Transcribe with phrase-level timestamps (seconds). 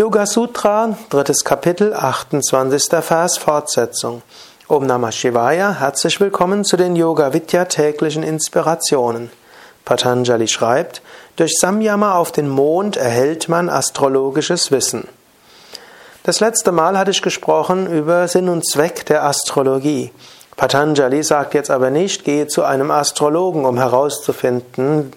[0.00, 2.88] Yoga Sutra, drittes Kapitel, 28.
[3.02, 4.22] Vers, Fortsetzung.
[4.66, 9.30] Om Namah Shivaya, herzlich willkommen zu den Yoga Vidya täglichen Inspirationen.
[9.84, 11.02] Patanjali schreibt,
[11.36, 15.06] durch Samyama auf den Mond erhält man astrologisches Wissen.
[16.22, 20.12] Das letzte Mal hatte ich gesprochen über Sinn und Zweck der Astrologie.
[20.56, 25.12] Patanjali sagt jetzt aber nicht, gehe zu einem Astrologen, um herauszufinden,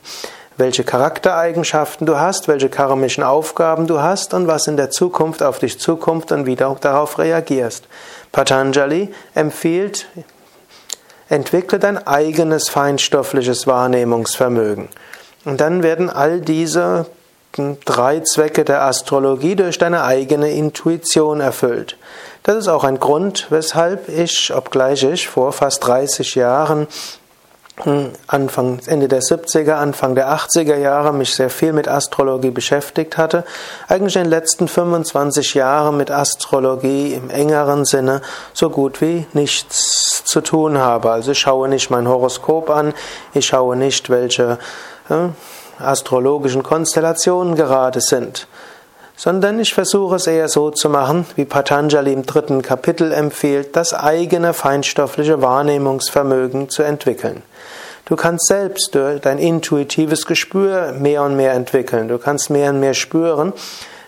[0.57, 5.59] welche Charaktereigenschaften du hast, welche karmischen Aufgaben du hast und was in der Zukunft auf
[5.59, 7.87] dich zukommt und wie du darauf reagierst.
[8.31, 10.07] Patanjali empfiehlt,
[11.29, 14.89] entwickle dein eigenes feinstoffliches Wahrnehmungsvermögen.
[15.45, 17.07] Und dann werden all diese
[17.85, 21.97] drei Zwecke der Astrologie durch deine eigene Intuition erfüllt.
[22.43, 26.87] Das ist auch ein Grund, weshalb ich, obgleich ich vor fast 30 Jahren
[28.27, 33.43] Anfang, Ende der 70er, Anfang der 80er Jahre mich sehr viel mit Astrologie beschäftigt hatte.
[33.87, 38.21] Eigentlich in den letzten 25 Jahren mit Astrologie im engeren Sinne
[38.53, 41.09] so gut wie nichts zu tun habe.
[41.09, 42.93] Also ich schaue nicht mein Horoskop an,
[43.33, 44.59] ich schaue nicht, welche
[45.09, 45.29] äh,
[45.79, 48.47] astrologischen Konstellationen gerade sind
[49.23, 53.93] sondern ich versuche es eher so zu machen, wie Patanjali im dritten Kapitel empfiehlt, das
[53.93, 57.41] eigene feinstoffliche Wahrnehmungsvermögen zu entwickeln.
[58.03, 62.09] Du kannst selbst dein intuitives Gespür mehr und mehr entwickeln.
[62.09, 63.53] Du kannst mehr und mehr spüren,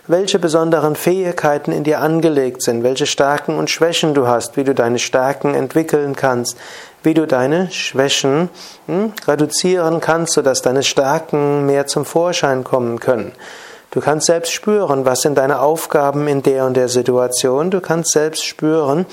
[0.05, 4.75] welche besonderen Fähigkeiten in dir angelegt sind, welche Stärken und Schwächen du hast, wie du
[4.75, 6.57] deine Stärken entwickeln kannst,
[7.03, 8.49] wie du deine Schwächen
[8.87, 13.31] hm, reduzieren kannst, sodass deine Stärken mehr zum Vorschein kommen können.
[13.95, 17.71] Du kannst selbst spüren, was sind deine Aufgaben in der und der Situation.
[17.71, 19.05] Du kannst selbst spüren,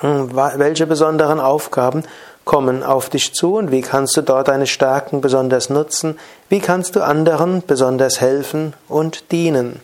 [0.00, 2.02] hm, welche besonderen Aufgaben
[2.44, 6.18] kommen auf dich zu und wie kannst du dort deine Stärken besonders nutzen.
[6.48, 9.80] Wie kannst du anderen besonders helfen und dienen.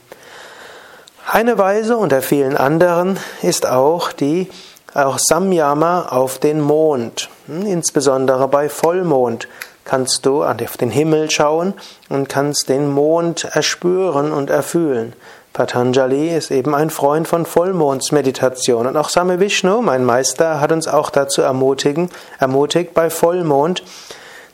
[1.30, 4.50] Eine Weise unter vielen anderen ist auch die
[4.94, 9.46] auch Samyama auf den Mond, hm, insbesondere bei Vollmond
[9.84, 11.74] kannst du auf den Himmel schauen
[12.08, 15.14] und kannst den Mond erspüren und erfühlen.
[15.52, 18.86] Patanjali ist eben ein Freund von Vollmondsmeditation.
[18.86, 23.82] Und auch Same Vishnu, mein Meister, hat uns auch dazu ermutigen, ermutigt, bei Vollmond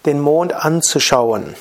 [0.06, 1.54] den Mond anzuschauen.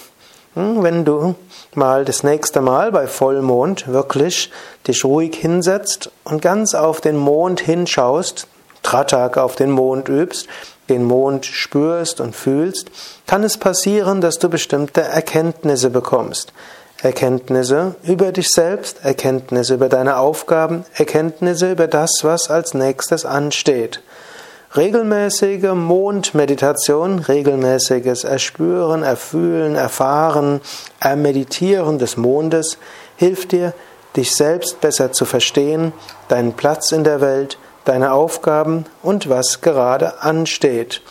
[0.56, 1.36] Hm, wenn du
[1.76, 4.52] mal das nächste Mal bei Vollmond wirklich
[4.88, 8.48] dich ruhig hinsetzt und ganz auf den Mond hinschaust,
[8.82, 10.48] Tratak auf den Mond übst,
[10.90, 12.90] den Mond spürst und fühlst,
[13.26, 16.54] kann es passieren, dass du bestimmte Erkenntnisse bekommst.
[17.02, 24.02] Erkenntnisse über dich selbst, Erkenntnisse über deine Aufgaben, Erkenntnisse über das, was als nächstes ansteht.
[24.76, 30.60] Regelmäßige Mondmeditation, regelmäßiges Erspüren, Erfühlen, Erfahren,
[31.00, 32.78] Ermeditieren des Mondes
[33.16, 33.74] hilft dir,
[34.16, 35.94] dich selbst besser zu verstehen,
[36.28, 41.02] deinen Platz in der Welt, deine Aufgaben und was gerade ansteht.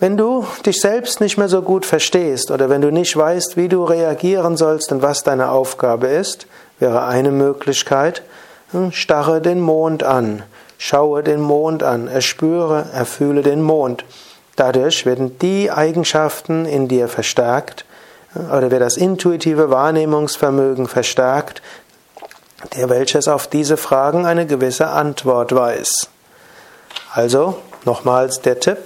[0.00, 3.68] Wenn du dich selbst nicht mehr so gut verstehst oder wenn du nicht weißt, wie
[3.68, 6.46] du reagieren sollst und was deine Aufgabe ist,
[6.78, 8.22] wäre eine Möglichkeit,
[8.70, 10.44] hm, starre den Mond an,
[10.78, 14.04] schaue den Mond an, erspüre, erfühle den Mond.
[14.54, 17.84] Dadurch werden die Eigenschaften in dir verstärkt
[18.34, 21.60] hm, oder wird das intuitive Wahrnehmungsvermögen verstärkt,
[22.76, 26.08] der welches auf diese Fragen eine gewisse Antwort weiß.
[27.12, 28.78] Also nochmals der Tipp.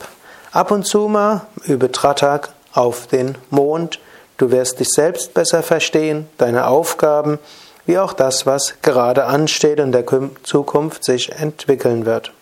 [0.52, 4.00] Ab und zu mal übe Tratak auf den Mond.
[4.36, 7.38] Du wirst dich selbst besser verstehen, deine Aufgaben,
[7.86, 10.04] wie auch das, was gerade ansteht und der
[10.42, 12.32] Zukunft sich entwickeln wird.